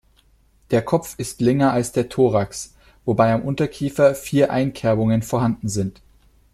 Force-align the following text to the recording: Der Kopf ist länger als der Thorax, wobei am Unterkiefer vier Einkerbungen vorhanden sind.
Der 0.71 0.81
Kopf 0.81 1.13
ist 1.19 1.41
länger 1.41 1.73
als 1.73 1.91
der 1.91 2.09
Thorax, 2.09 2.73
wobei 3.05 3.31
am 3.33 3.43
Unterkiefer 3.43 4.15
vier 4.15 4.49
Einkerbungen 4.51 5.21
vorhanden 5.21 5.69
sind. 5.69 6.01